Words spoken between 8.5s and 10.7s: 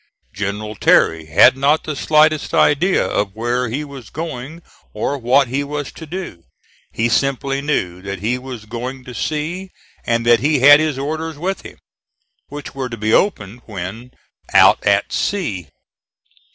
going to sea and that he